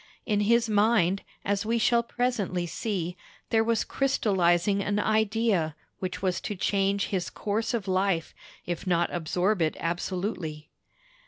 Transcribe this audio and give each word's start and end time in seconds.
In 0.25 0.39
his 0.39 0.67
mind, 0.67 1.21
as 1.45 1.63
we 1.63 1.77
shall 1.77 2.01
presently 2.01 2.65
see, 2.65 3.15
there 3.51 3.63
was 3.63 3.83
crystallizing 3.83 4.81
an 4.81 4.97
idea 4.97 5.75
which 5.99 6.23
was 6.23 6.41
to 6.41 6.55
change 6.55 7.09
his 7.09 7.29
course 7.29 7.71
of 7.75 7.87
life, 7.87 8.33
if 8.65 8.87
not 8.87 9.13
absorb 9.13 9.61
it 9.61 9.77
absolutely. 9.79 10.71